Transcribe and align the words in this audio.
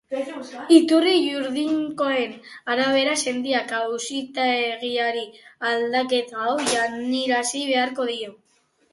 Iturri 0.75 1.11
juridikoen 1.23 2.31
arabera, 2.75 3.11
sendiak 3.31 3.73
auzitegiari 3.79 5.25
aldaketa 5.73 6.47
hau 6.47 6.55
jakinarazi 6.71 7.61
beharko 7.69 8.07
dio. 8.11 8.33